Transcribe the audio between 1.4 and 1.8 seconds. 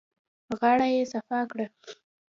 کړه.